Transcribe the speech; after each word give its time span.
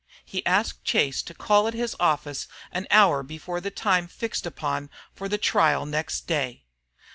He 0.25 0.43
asked 0.47 0.83
Chase 0.83 1.21
to 1.21 1.35
call 1.35 1.67
at 1.67 1.75
his 1.75 1.95
office 1.99 2.47
an 2.71 2.87
hour 2.89 3.21
before 3.21 3.61
the 3.61 3.69
time 3.69 4.07
fixed 4.07 4.47
upon 4.47 4.89
for 5.13 5.29
the 5.29 5.37
trial 5.37 5.85
next 5.85 6.21
day. 6.21 6.63